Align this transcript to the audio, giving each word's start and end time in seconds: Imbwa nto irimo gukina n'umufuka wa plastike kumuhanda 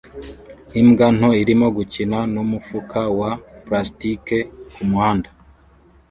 Imbwa 0.79 1.07
nto 1.17 1.29
irimo 1.41 1.67
gukina 1.77 2.17
n'umufuka 2.33 2.99
wa 3.19 3.31
plastike 3.65 4.37
kumuhanda 4.73 5.29